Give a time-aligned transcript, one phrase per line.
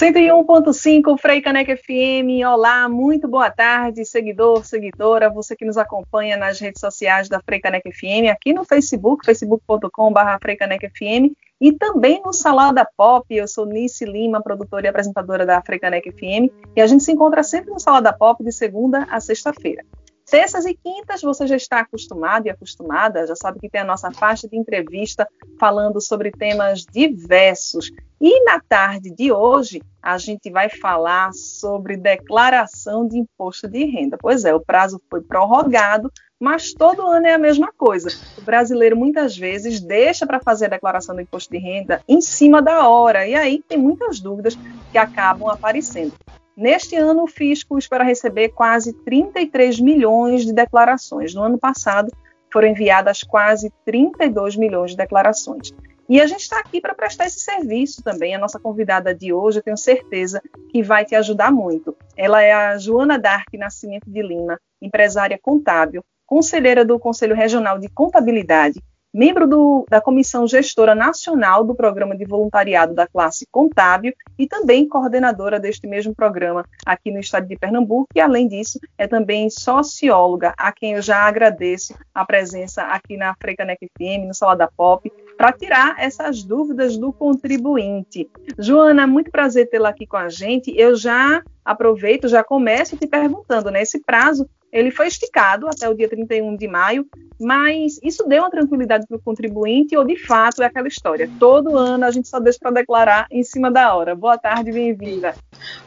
[0.00, 2.42] 101.5 Frei Caneca FM.
[2.50, 7.60] Olá, muito boa tarde, seguidor, seguidora, você que nos acompanha nas redes sociais da Frei
[7.60, 9.26] Caneca FM, aqui no Facebook,
[10.56, 13.26] Caneca FM e também no Salada Pop.
[13.28, 17.12] Eu sou Nice Lima, produtora e apresentadora da Frei Caneca FM, e a gente se
[17.12, 19.84] encontra sempre no Salada Pop de segunda a sexta-feira.
[20.30, 24.12] Terças e quintas você já está acostumado e acostumada, já sabe que tem a nossa
[24.12, 25.26] faixa de entrevista
[25.58, 27.90] falando sobre temas diversos.
[28.20, 34.16] E na tarde de hoje, a gente vai falar sobre declaração de imposto de renda.
[34.20, 38.08] Pois é, o prazo foi prorrogado, mas todo ano é a mesma coisa.
[38.38, 42.62] O brasileiro muitas vezes deixa para fazer a declaração do imposto de renda em cima
[42.62, 44.56] da hora, e aí tem muitas dúvidas
[44.92, 46.12] que acabam aparecendo.
[46.60, 51.32] Neste ano, o fisco espera receber quase 33 milhões de declarações.
[51.32, 52.12] No ano passado,
[52.52, 55.72] foram enviadas quase 32 milhões de declarações.
[56.06, 58.34] E a gente está aqui para prestar esse serviço também.
[58.34, 61.96] A nossa convidada de hoje, eu tenho certeza que vai te ajudar muito.
[62.14, 67.88] Ela é a Joana Dark Nascimento de Lima, empresária contábil, conselheira do Conselho Regional de
[67.88, 74.46] Contabilidade membro do, da Comissão Gestora Nacional do Programa de Voluntariado da Classe Contábil e
[74.46, 79.50] também coordenadora deste mesmo programa aqui no estado de Pernambuco, e além disso, é também
[79.50, 85.10] socióloga, a quem eu já agradeço a presença aqui na Frecanec FM, no Salada Pop,
[85.36, 88.30] para tirar essas dúvidas do contribuinte.
[88.58, 90.70] Joana, muito prazer tê-la aqui com a gente.
[90.76, 93.82] Eu já aproveito, já começo te perguntando, né?
[93.82, 97.06] Esse prazo ele foi esticado até o dia 31 de maio,
[97.40, 101.30] mas isso deu uma tranquilidade para o contribuinte ou de fato é aquela história?
[101.40, 104.14] Todo ano a gente só deixa para declarar em cima da hora.
[104.14, 105.34] Boa tarde, bem-vinda.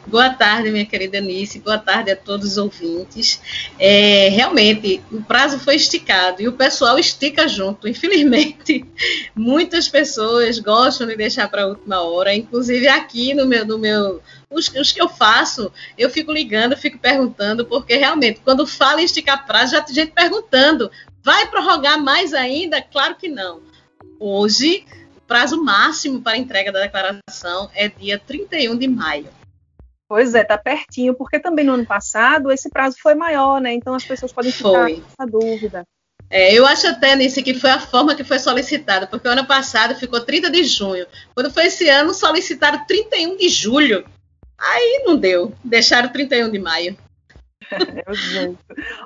[0.08, 1.60] Boa tarde, minha querida Nice.
[1.60, 3.40] Boa tarde a todos os ouvintes.
[3.80, 7.88] É, realmente, o prazo foi esticado e o pessoal estica junto.
[7.88, 8.84] Infelizmente,
[9.36, 14.22] muitas pessoas gostam de deixar para a última hora, inclusive aqui no meu, no meu
[14.54, 19.06] os, os, que eu faço, eu fico ligando, fico perguntando, porque realmente, quando fala em
[19.06, 20.90] esticar prazo, já tem gente perguntando:
[21.24, 22.82] vai prorrogar mais ainda?
[22.82, 23.62] Claro que não.
[24.20, 24.86] Hoje,
[25.18, 29.30] o prazo máximo para entrega da declaração é dia 31 de maio.
[30.08, 33.74] Pois é, tá pertinho, porque também no ano passado esse prazo foi maior, né?
[33.74, 34.96] Então as pessoas podem ficar foi.
[34.98, 35.84] com essa dúvida.
[36.30, 39.46] É, eu acho até nisso que foi a forma que foi solicitado, porque o ano
[39.46, 41.06] passado ficou 30 de junho.
[41.34, 44.04] Quando foi esse ano, solicitaram 31 de julho.
[44.58, 46.98] Aí não deu, deixaram 31 de maio.
[47.72, 48.60] É o jeito.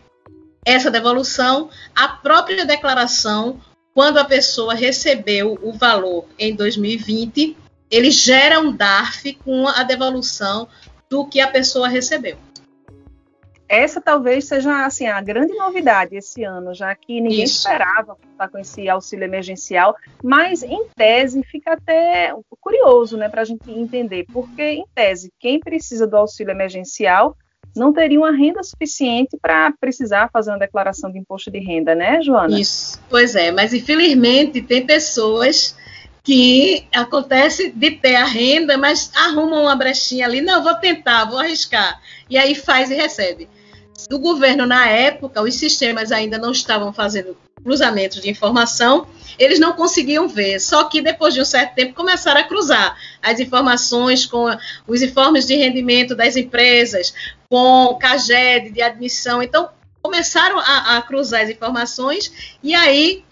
[0.65, 3.61] Essa devolução, a própria declaração,
[3.95, 7.57] quando a pessoa recebeu o valor em 2020,
[7.91, 10.69] ele gera um DARF com a devolução
[11.09, 12.37] do que a pessoa recebeu.
[13.69, 17.59] Essa talvez seja assim a grande novidade esse ano, já que ninguém Isso.
[17.59, 19.95] esperava estar com esse auxílio emergencial,
[20.25, 25.61] mas em tese fica até curioso, né, para a gente entender, porque em tese quem
[25.61, 27.37] precisa do auxílio emergencial
[27.77, 32.21] não teria uma renda suficiente para precisar fazer uma declaração de imposto de renda, né,
[32.21, 32.59] Joana?
[32.59, 35.77] Isso, pois é, mas infelizmente tem pessoas
[36.31, 41.41] que acontece de ter a renda, mas arruma uma brechinha ali, não, vou tentar, vou
[41.41, 42.01] arriscar,
[42.31, 43.49] e aí faz e recebe.
[44.13, 49.09] o governo, na época, os sistemas ainda não estavam fazendo cruzamentos de informação,
[49.41, 50.61] eles não conseguiam ver.
[50.61, 54.47] Só que depois de um certo tempo começaram a cruzar as informações com
[54.87, 57.13] os informes de rendimento das empresas,
[57.49, 59.43] com o CAGED de admissão.
[59.43, 59.69] Então,
[60.01, 63.25] começaram a, a cruzar as informações e aí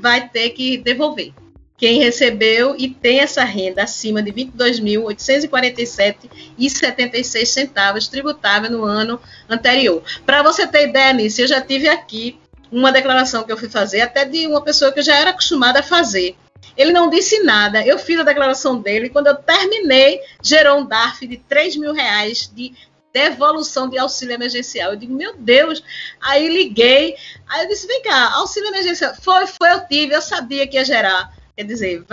[0.00, 1.34] vai ter que devolver
[1.76, 10.02] quem recebeu e tem essa renda acima de R$ 22.847,76 centavos tributável no ano anterior.
[10.24, 12.38] Para você ter ideia nisso, eu já tive aqui
[12.70, 15.80] uma declaração que eu fui fazer, até de uma pessoa que eu já era acostumada
[15.80, 16.36] a fazer.
[16.76, 20.86] Ele não disse nada, eu fiz a declaração dele, e quando eu terminei, gerou um
[20.86, 22.72] DARF de 3 mil reais de
[23.12, 24.90] devolução de auxílio emergencial.
[24.90, 25.84] Eu digo, meu Deus.
[26.20, 27.14] Aí liguei,
[27.48, 29.14] aí eu disse, vem cá, auxílio emergencial.
[29.14, 31.32] Foi, foi, eu tive, eu sabia que ia gerar.
[31.56, 32.04] Quer dizer,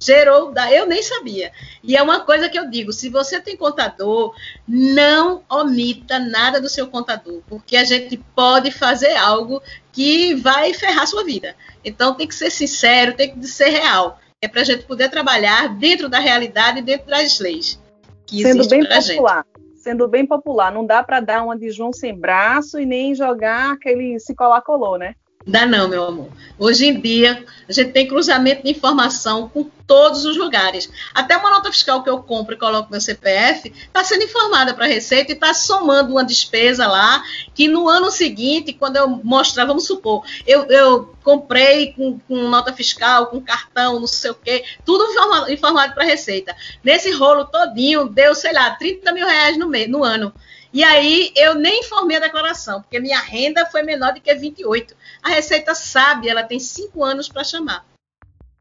[0.00, 1.50] gerou, eu nem sabia.
[1.82, 4.32] E é uma coisa que eu digo: se você tem contador,
[4.66, 9.60] não omita nada do seu contador, porque a gente pode fazer algo
[9.90, 11.56] que vai ferrar a sua vida.
[11.84, 14.20] Então tem que ser sincero, tem que ser real.
[14.40, 17.80] É para a gente poder trabalhar dentro da realidade dentro das leis.
[18.24, 19.44] Que Sendo bem popular.
[19.56, 19.66] Gente.
[19.76, 23.72] Sendo bem popular, não dá para dar uma de João sem braço e nem jogar
[23.72, 25.14] aquele se colar colou, né?
[25.46, 26.28] Dá não, meu amor.
[26.58, 30.90] Hoje em dia, a gente tem cruzamento de informação com todos os lugares.
[31.14, 34.86] Até uma nota fiscal que eu compro e coloco meu CPF está sendo informada para
[34.86, 37.22] a Receita e está somando uma despesa lá,
[37.54, 42.72] que no ano seguinte, quando eu mostrar, vamos supor, eu, eu comprei com, com, nota
[42.72, 45.04] fiscal, com cartão, não sei o quê, tudo
[45.48, 46.56] informado, para a Receita.
[46.82, 50.34] Nesse rolo todinho, deu, sei lá, 30 mil reais no, no ano.
[50.76, 54.94] E aí eu nem informei a declaração, porque minha renda foi menor do que 28.
[55.22, 57.86] A Receita sabe, ela tem cinco anos para chamar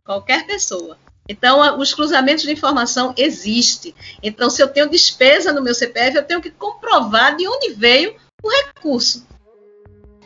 [0.01, 0.97] qualquer pessoa.
[1.27, 3.93] Então, os cruzamentos de informação existem.
[4.23, 8.15] Então, se eu tenho despesa no meu CPF, eu tenho que comprovar de onde veio
[8.41, 9.27] o recurso.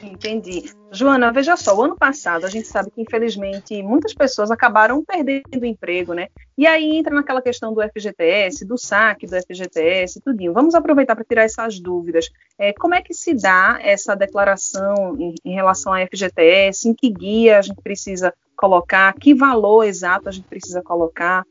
[0.02, 0.72] Entendi.
[0.92, 5.62] Joana, veja só, o ano passado a gente sabe que, infelizmente, muitas pessoas acabaram perdendo
[5.62, 6.28] o emprego, né?
[6.58, 10.54] E aí entra naquela questão do FGTS, do saque do FGTS, tudinho.
[10.54, 12.30] Vamos aproveitar para tirar essas dúvidas.
[12.58, 16.90] É, como é que se dá essa declaração em, em relação à FGTS?
[16.90, 19.14] Em que guia a gente precisa colocar?
[19.14, 21.46] Que valor exato a gente precisa colocar?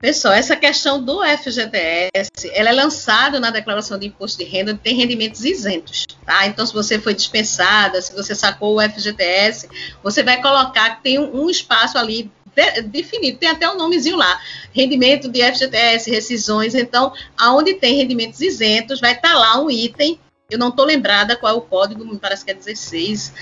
[0.00, 4.96] Pessoal, essa questão do FGTS, ela é lançada na declaração de imposto de renda, tem
[4.96, 6.46] rendimentos isentos, tá?
[6.46, 9.68] Então, se você foi dispensada, se você sacou o FGTS,
[10.02, 13.76] você vai colocar que tem um, um espaço ali de, definido, tem até o um
[13.76, 14.40] nomezinho lá,
[14.72, 20.18] rendimento de FGTS, rescisões, então, aonde tem rendimentos isentos, vai estar tá lá um item,
[20.50, 23.34] eu não estou lembrada qual é o código, me parece que é 16,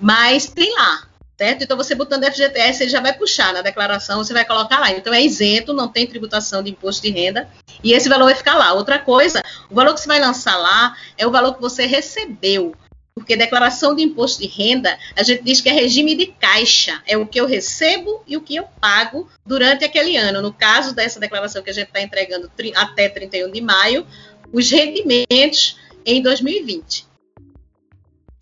[0.00, 1.64] mas tem lá, certo?
[1.64, 4.90] Então, você botando FGTS, ele já vai puxar na declaração, você vai colocar lá.
[4.90, 7.48] Então, é isento, não tem tributação de imposto de renda,
[7.82, 8.72] e esse valor vai ficar lá.
[8.72, 12.74] Outra coisa, o valor que você vai lançar lá é o valor que você recebeu.
[13.14, 17.16] Porque declaração de imposto de renda, a gente diz que é regime de caixa, é
[17.16, 20.42] o que eu recebo e o que eu pago durante aquele ano.
[20.42, 24.04] No caso dessa declaração que a gente está entregando até 31 de maio,
[24.52, 27.06] os rendimentos em 2020.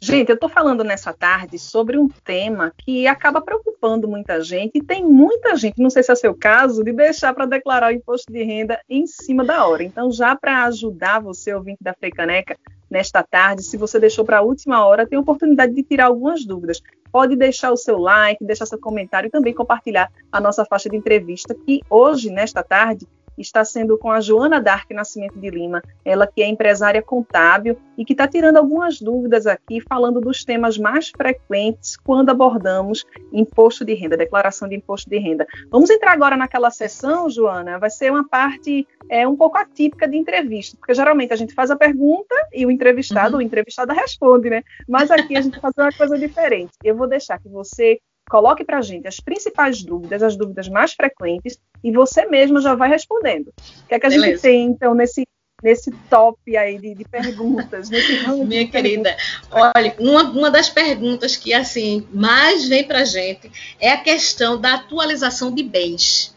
[0.04, 4.82] Gente, eu estou falando nessa tarde sobre um tema que acaba preocupando muita gente e
[4.82, 8.32] tem muita gente, não sei se é seu caso, de deixar para declarar o imposto
[8.32, 9.84] de renda em cima da hora.
[9.84, 12.58] Então, já para ajudar você, ouvinte da Freicaneca,
[12.90, 16.44] nesta tarde, se você deixou para a última hora, tem a oportunidade de tirar algumas
[16.44, 16.82] dúvidas.
[17.12, 20.96] Pode deixar o seu like, deixar seu comentário e também compartilhar a nossa faixa de
[20.96, 23.06] entrevista, que hoje, nesta tarde,
[23.39, 28.05] está sendo com a Joana Dark Nascimento de Lima, ela que é empresária contábil e
[28.05, 33.94] que está tirando algumas dúvidas aqui, falando dos temas mais frequentes quando abordamos imposto de
[33.94, 35.46] renda, declaração de imposto de renda.
[35.70, 40.17] Vamos entrar agora naquela sessão, Joana, vai ser uma parte é, um pouco atípica de
[40.17, 43.36] entrevista, porque geralmente a gente faz a pergunta e o entrevistado uhum.
[43.36, 44.62] ou entrevistada responde, né?
[44.89, 46.72] Mas aqui a gente vai fazer uma coisa diferente.
[46.82, 47.98] Eu vou deixar que você
[48.29, 52.74] Coloque para a gente as principais dúvidas, as dúvidas mais frequentes, e você mesmo já
[52.74, 53.48] vai respondendo.
[53.48, 54.32] O que é que a Beleza.
[54.32, 55.26] gente tem, então, nesse,
[55.62, 57.91] nesse top aí de, de perguntas?
[58.46, 59.17] Minha querida,
[59.50, 64.60] olha, uma, uma das perguntas que, assim, mais vem para a gente é a questão
[64.60, 66.31] da atualização de bens.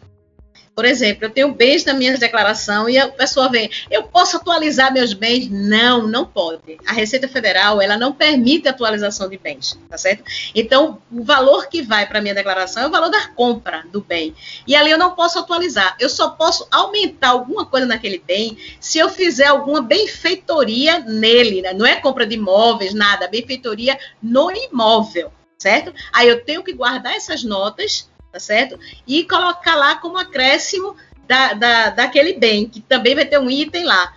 [0.76, 4.92] Por exemplo, eu tenho bens na minha declaração e a pessoa vem, eu posso atualizar
[4.92, 5.48] meus bens?
[5.48, 6.76] Não, não pode.
[6.86, 10.22] A Receita Federal, ela não permite atualização de bens, tá certo?
[10.54, 14.34] Então, o valor que vai para minha declaração é o valor da compra do bem.
[14.66, 15.96] E ali eu não posso atualizar.
[15.98, 21.72] Eu só posso aumentar alguma coisa naquele bem se eu fizer alguma benfeitoria nele, né?
[21.72, 25.94] Não é compra de imóveis, nada, benfeitoria no imóvel, certo?
[26.12, 28.78] Aí eu tenho que guardar essas notas tá certo?
[29.06, 30.94] E colocar lá como acréscimo
[31.26, 34.12] da, da, daquele bem, que também vai ter um item lá.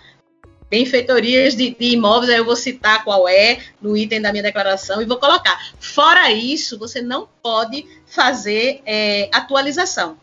[0.70, 5.00] benfeitorias de, de imóveis, aí eu vou citar qual é no item da minha declaração
[5.00, 5.58] e vou colocar.
[5.80, 10.18] Fora isso, você não pode fazer é, atualização.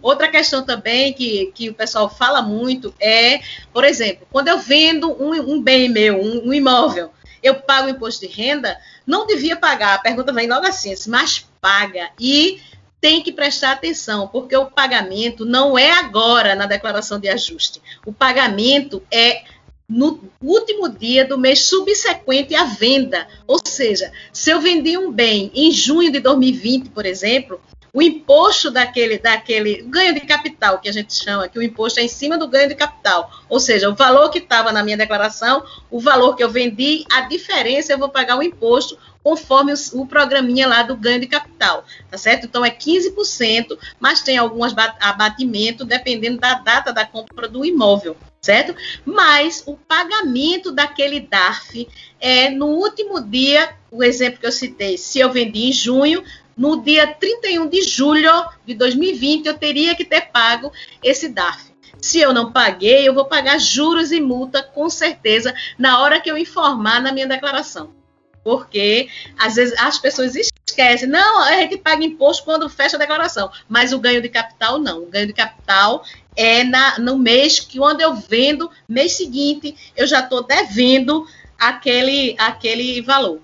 [0.00, 3.40] Outra questão também que, que o pessoal fala muito é,
[3.74, 7.10] por exemplo, quando eu vendo um, um bem meu, um, um, imóvel,
[7.42, 9.94] eu pago imposto de renda, não devia pagar.
[9.94, 12.10] A pergunta vem logo assim, mas paga.
[12.18, 12.60] E
[13.04, 17.78] tem que prestar atenção, porque o pagamento não é agora na declaração de ajuste.
[18.06, 19.42] O pagamento é
[19.86, 23.28] no último dia do mês subsequente à venda.
[23.46, 27.60] Ou seja, se eu vendi um bem em junho de 2020, por exemplo,
[27.94, 32.02] o imposto daquele, daquele ganho de capital, que a gente chama, que o imposto é
[32.02, 33.30] em cima do ganho de capital.
[33.48, 37.20] Ou seja, o valor que estava na minha declaração, o valor que eu vendi, a
[37.20, 41.84] diferença eu vou pagar o imposto conforme o, o programinha lá do ganho de capital,
[42.10, 42.46] tá certo?
[42.46, 48.74] Então é 15%, mas tem algum abatimento dependendo da data da compra do imóvel, certo?
[49.04, 51.88] Mas o pagamento daquele DARF
[52.20, 56.22] é no último dia, o exemplo que eu citei, se eu vendi em junho,
[56.56, 58.30] no dia 31 de julho
[58.66, 61.74] de 2020, eu teria que ter pago esse DARF.
[62.00, 66.30] Se eu não paguei, eu vou pagar juros e multa, com certeza, na hora que
[66.30, 67.94] eu informar na minha declaração.
[68.42, 69.08] Porque,
[69.38, 71.08] às vezes, as pessoas esquecem.
[71.08, 73.50] Não, a gente paga imposto quando fecha a declaração.
[73.66, 75.04] Mas o ganho de capital, não.
[75.04, 76.04] O ganho de capital
[76.36, 81.26] é na, no mês que, quando eu vendo, mês seguinte, eu já estou devendo
[81.58, 83.40] aquele, aquele valor.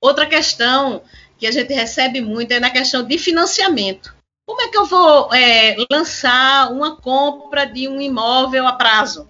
[0.00, 1.02] Outra questão
[1.44, 4.14] que a gente recebe muito é na questão de financiamento.
[4.46, 9.28] Como é que eu vou é, lançar uma compra de um imóvel a prazo?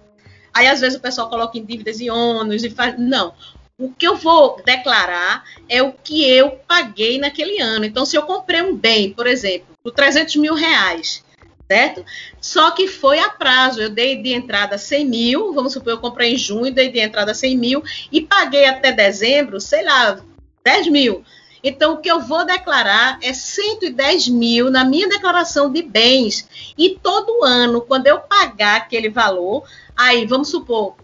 [0.53, 2.97] Aí, às vezes, o pessoal coloca em dívidas e ônus e faz.
[2.97, 3.33] Não.
[3.77, 7.83] O que eu vou declarar é o que eu paguei naquele ano.
[7.83, 11.21] Então, se eu comprei um bem, por exemplo, por 300 mil reais,
[11.69, 12.05] certo?
[12.39, 13.81] Só que foi a prazo.
[13.81, 17.33] Eu dei de entrada 100 mil, vamos supor, eu comprei em junho, dei de entrada
[17.33, 20.21] 100 mil e paguei até dezembro, sei lá,
[20.63, 21.25] 10 mil.
[21.67, 26.47] Então, o que eu vou declarar é 110 mil na minha declaração de bens.
[26.77, 29.67] E todo ano, quando eu pagar aquele valor,
[29.97, 30.95] aí, vamos supor,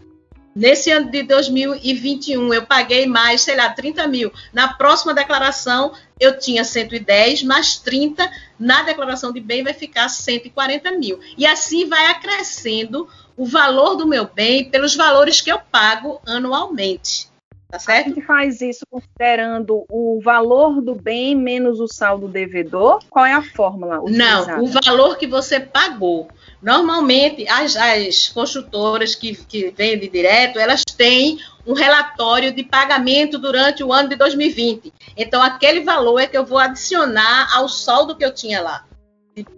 [0.56, 4.32] nesse ano de 2021, eu paguei mais, sei lá, 30 mil.
[4.53, 8.32] Na próxima declaração, eu tinha 110, mais 30.
[8.60, 11.20] Na declaração de bem, vai ficar 140 mil.
[11.39, 17.30] E assim vai acrescendo o valor do meu bem pelos valores que eu pago anualmente.
[17.71, 18.07] Tá certo?
[18.07, 22.99] A gente faz isso considerando o valor do bem menos o saldo devedor?
[23.09, 24.01] Qual é a fórmula?
[24.01, 24.57] Utilizada?
[24.57, 26.27] Não, o valor que você pagou.
[26.61, 33.85] Normalmente, as, as construtoras que, que vendem direto, elas têm um relatório de pagamento durante
[33.85, 34.91] o ano de 2020.
[35.15, 38.85] Então, aquele valor é que eu vou adicionar ao saldo que eu tinha lá,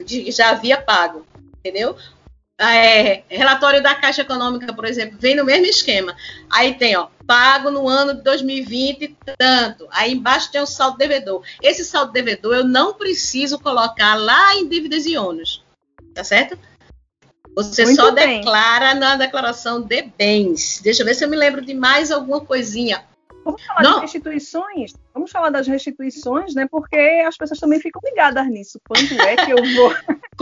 [0.06, 1.26] que já havia pago,
[1.58, 1.96] entendeu?
[2.60, 6.16] É, relatório da Caixa Econômica, por exemplo, vem no mesmo esquema.
[6.52, 9.88] Aí tem, ó, pago no ano de 2020 tanto.
[9.92, 11.44] Aí embaixo tem o saldo devedor.
[11.62, 15.64] Esse saldo devedor eu não preciso colocar lá em dívidas e ônus.
[16.14, 16.58] Tá certo?
[17.56, 18.40] Você Muito só bem.
[18.40, 20.80] declara na declaração de bens.
[20.82, 23.04] Deixa eu ver se eu me lembro de mais alguma coisinha.
[23.44, 23.92] Vamos falar Não.
[23.94, 24.94] das restituições?
[25.14, 26.68] Vamos falar das restituições, né?
[26.70, 26.96] Porque
[27.28, 28.80] as pessoas também ficam ligadas nisso.
[28.88, 29.94] Quando é que eu vou.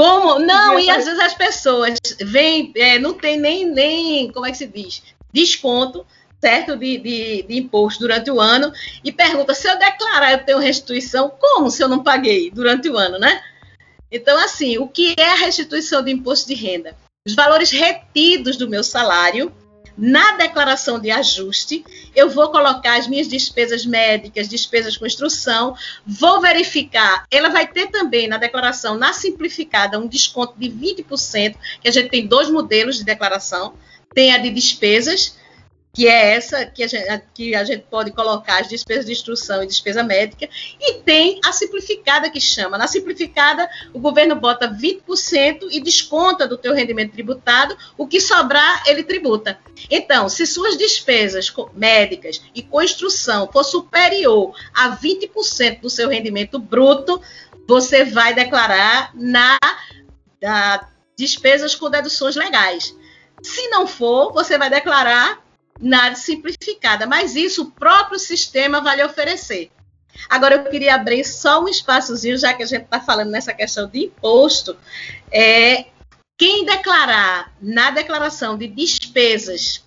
[0.01, 0.39] Como?
[0.39, 4.57] Não, e às vezes as pessoas vêm, é, não tem nem, nem, como é que
[4.57, 5.03] se diz?
[5.31, 6.03] Desconto,
[6.39, 6.75] certo?
[6.75, 11.31] De, de, de imposto durante o ano, e pergunta: se eu declarar, eu tenho restituição,
[11.39, 13.43] como se eu não paguei durante o ano, né?
[14.11, 16.97] Então, assim, o que é a restituição de imposto de renda?
[17.23, 19.53] Os valores retidos do meu salário
[20.01, 26.41] na declaração de ajuste, eu vou colocar as minhas despesas médicas, despesas com instrução, vou
[26.41, 27.27] verificar.
[27.29, 32.09] Ela vai ter também na declaração, na simplificada, um desconto de 20%, que a gente
[32.09, 33.75] tem dois modelos de declaração.
[34.11, 35.37] Tem a de despesas,
[35.93, 39.61] que é essa que a, gente, que a gente pode colocar as despesas de instrução
[39.61, 40.47] e despesa médica,
[40.79, 42.77] e tem a simplificada que chama.
[42.77, 48.83] Na simplificada, o governo bota 20% e desconta do teu rendimento tributado, o que sobrar,
[48.87, 49.59] ele tributa.
[49.89, 56.57] Então, se suas despesas médicas e com instrução for superior a 20% do seu rendimento
[56.57, 57.21] bruto,
[57.67, 59.57] você vai declarar na
[60.39, 62.95] da, despesas com deduções legais.
[63.43, 65.39] Se não for, você vai declarar
[65.79, 69.71] nada simplificada, mas isso o próprio sistema vai lhe oferecer.
[70.29, 73.87] Agora, eu queria abrir só um espaçozinho, já que a gente está falando nessa questão
[73.87, 74.77] de imposto.
[75.31, 75.85] É,
[76.37, 79.83] quem declarar na declaração de despesas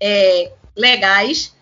[0.00, 1.54] é, legais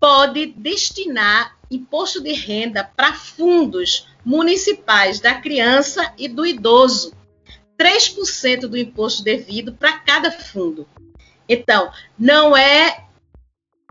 [0.00, 7.14] pode destinar imposto de renda para fundos municipais da criança e do idoso.
[7.78, 10.88] 3% do imposto devido para cada fundo.
[11.48, 13.04] Então, não é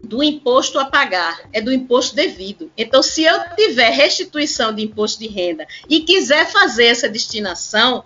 [0.04, 2.72] do imposto a pagar, é do imposto devido.
[2.78, 8.04] Então, se eu tiver restituição de imposto de renda e quiser fazer essa destinação,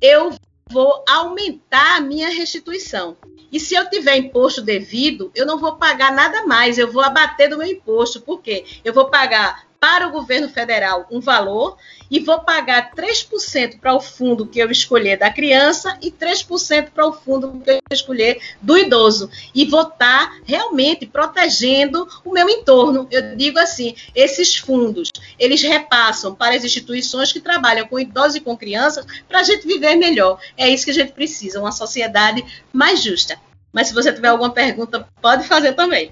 [0.00, 0.34] eu
[0.70, 3.16] vou aumentar a minha restituição.
[3.52, 7.48] E se eu tiver imposto devido, eu não vou pagar nada mais, eu vou abater
[7.48, 8.20] do meu imposto.
[8.20, 8.64] Por quê?
[8.84, 11.76] Eu vou pagar para o governo federal um valor
[12.10, 17.06] e vou pagar 3% para o fundo que eu escolher da criança e 3% para
[17.06, 19.28] o fundo que eu escolher do idoso.
[19.54, 23.06] E vou estar tá realmente protegendo o meu entorno.
[23.10, 28.40] Eu digo assim, esses fundos, eles repassam para as instituições que trabalham com idosos e
[28.40, 30.40] com crianças para a gente viver melhor.
[30.56, 33.38] É isso que a gente precisa, uma sociedade mais justa.
[33.70, 36.10] Mas se você tiver alguma pergunta, pode fazer também.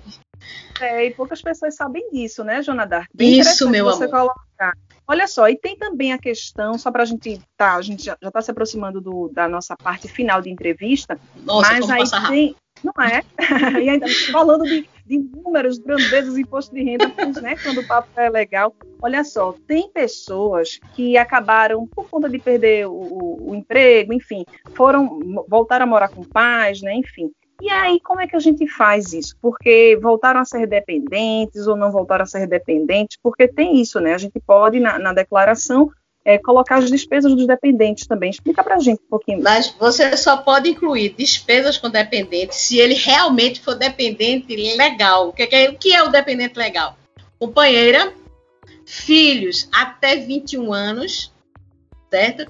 [0.82, 3.06] É, e poucas pessoas sabem disso, né, Jonadar?
[3.14, 4.32] Bem Isso, meu você amor.
[4.32, 4.72] Colocar.
[5.06, 8.16] Olha só, e tem também a questão, só para a gente, tá, a gente já
[8.20, 13.04] está se aproximando do, da nossa parte final de entrevista, Nossa, mas aí tem, não
[13.04, 13.22] é?
[13.82, 17.06] e ainda falando de, de números, grandezas, imposto de renda,
[17.40, 18.74] né, quando o papo é legal.
[19.00, 24.44] Olha só, tem pessoas que acabaram, por conta de perder o, o, o emprego, enfim,
[24.74, 27.30] foram, voltaram a morar com pais, né, enfim,
[27.62, 29.36] e aí, como é que a gente faz isso?
[29.40, 33.16] Porque voltaram a ser dependentes ou não voltaram a ser dependentes?
[33.22, 34.14] Porque tem isso, né?
[34.14, 35.88] A gente pode, na, na declaração,
[36.24, 38.30] é, colocar as despesas dos dependentes também.
[38.30, 39.40] Explica para a gente um pouquinho.
[39.40, 45.28] Mas você só pode incluir despesas com dependentes se ele realmente for dependente legal.
[45.28, 46.96] O que é, o, que é o dependente legal?
[47.38, 48.12] Companheira,
[48.84, 51.32] filhos até 21 anos,
[52.10, 52.44] certo?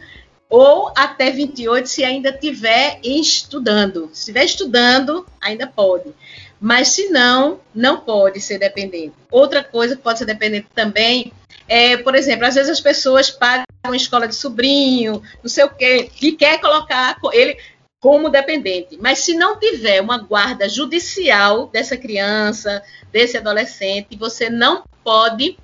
[0.52, 4.10] Ou até 28 se ainda estiver estudando.
[4.12, 6.12] Se estiver estudando, ainda pode.
[6.60, 9.14] Mas se não, não pode ser dependente.
[9.30, 11.32] Outra coisa que pode ser dependente também
[11.66, 16.10] é, por exemplo, às vezes as pessoas pagam escola de sobrinho, não sei o quê,
[16.20, 17.56] e quer colocar ele
[17.98, 18.98] como dependente.
[19.00, 25.56] Mas se não tiver uma guarda judicial dessa criança, desse adolescente, você não pode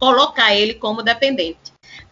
[0.00, 1.67] colocar ele como dependente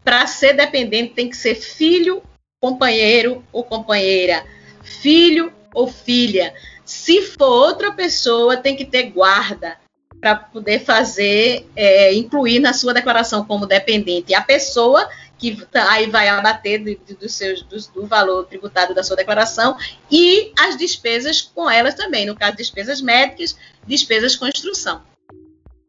[0.06, 2.22] para ser dependente tem que ser filho,
[2.60, 4.46] companheiro ou companheira,
[4.84, 6.54] filho ou filha.
[6.84, 9.76] Se for outra pessoa, tem que ter guarda
[10.20, 14.32] para poder fazer, é, incluir na sua declaração como dependente.
[14.32, 19.02] A pessoa que tá, aí vai abater do, do, seus, do, do, valor tributado da
[19.02, 19.76] sua declaração
[20.08, 25.02] e as despesas com elas também, no caso, despesas médicas, despesas com instrução.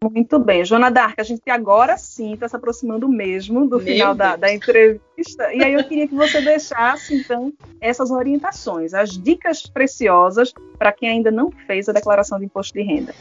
[0.04, 0.64] Muito bem.
[0.64, 4.54] Joana Dark, a gente agora sim está se aproximando mesmo do Meu final da, da,
[4.54, 5.52] entrevista.
[5.54, 11.10] E aí eu queria que você deixasse, então, essas orientações, as dicas preciosas para quem
[11.10, 13.16] ainda não fez a declaração de imposto de renda.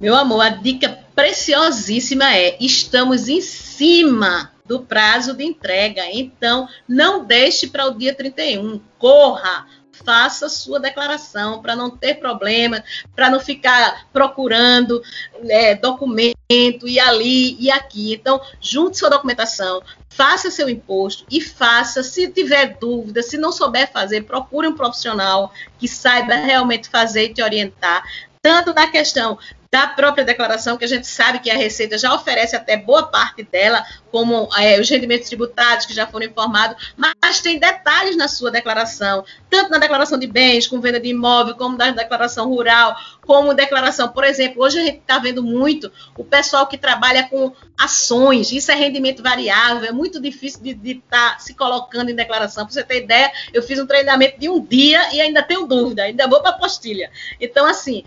[0.00, 6.02] Meu amor, a dica preciosíssima é: estamos em cima do prazo de entrega.
[6.10, 8.80] Então, não deixe para o dia 31.
[8.98, 9.66] Corra!
[10.04, 12.82] Faça sua declaração para não ter problema,
[13.14, 15.02] para não ficar procurando
[15.48, 16.38] é, documento
[16.86, 18.12] e ali e aqui.
[18.14, 22.02] Então, junte sua documentação, faça seu imposto e faça.
[22.02, 27.34] Se tiver dúvida, se não souber fazer, procure um profissional que saiba realmente fazer e
[27.34, 28.02] te orientar.
[28.42, 29.38] Tanto na questão
[29.74, 33.42] da própria declaração, que a gente sabe que a Receita já oferece até boa parte
[33.42, 38.52] dela, como é, os rendimentos tributários que já foram informados, mas tem detalhes na sua
[38.52, 43.52] declaração, tanto na declaração de bens, com venda de imóvel, como na declaração rural, como
[43.52, 48.52] declaração, por exemplo, hoje a gente está vendo muito o pessoal que trabalha com ações,
[48.52, 52.64] isso é rendimento variável, é muito difícil de estar tá se colocando em declaração.
[52.64, 56.04] Para você ter ideia, eu fiz um treinamento de um dia e ainda tenho dúvida,
[56.04, 57.10] ainda vou para a postilha.
[57.40, 58.04] Então, assim,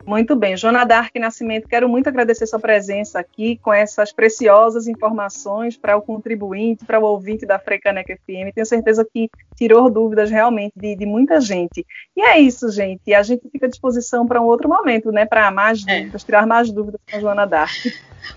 [0.09, 5.77] Muito bem, Joana Dark Nascimento, quero muito agradecer sua presença aqui com essas preciosas informações
[5.77, 8.55] para o contribuinte, para o ouvinte da Frecanec FM.
[8.55, 11.85] Tenho certeza que tirou dúvidas realmente de, de, muita gente.
[12.17, 13.13] E é isso, gente.
[13.13, 15.27] A gente fica à disposição para um outro momento, né?
[15.27, 15.99] Para mais é.
[15.99, 17.77] dúvidas, tirar mais dúvidas com a Joana Dark.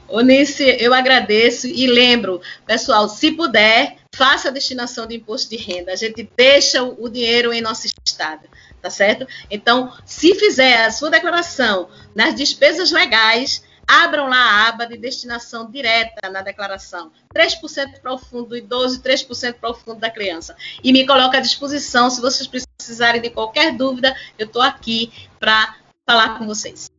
[0.10, 5.92] Onice, eu agradeço e lembro, pessoal, se puder, faça a destinação de imposto de renda.
[5.92, 8.48] A gente deixa o dinheiro em nosso estado
[8.82, 9.28] tá certo?
[9.50, 15.70] Então, se fizer a sua declaração nas despesas legais, abram lá a aba de destinação
[15.70, 17.12] direta na declaração.
[17.34, 20.56] 3% para o fundo do idoso e 3% para o fundo da criança.
[20.84, 25.76] E me coloca à disposição, se vocês precisarem de qualquer dúvida, eu estou aqui para
[26.10, 26.90] falar com vocês.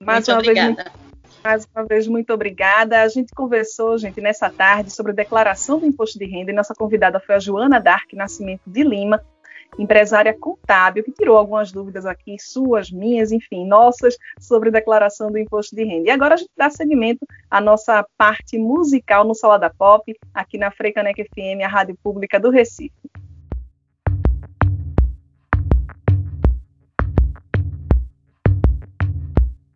[0.00, 0.84] Mais muito obrigada.
[0.84, 1.03] Vez,
[1.44, 3.02] mais uma vez, muito obrigada.
[3.02, 6.74] A gente conversou, gente, nessa tarde sobre a declaração do imposto de renda e nossa
[6.74, 9.22] convidada foi a Joana Dark Nascimento de Lima,
[9.78, 15.76] empresária contábil, que tirou algumas dúvidas aqui, suas, minhas, enfim, nossas, sobre declaração do imposto
[15.76, 16.08] de renda.
[16.08, 20.70] E agora a gente dá seguimento à nossa parte musical no Salada Pop, aqui na
[20.70, 22.94] Freicanec FM, a rádio pública do Recife.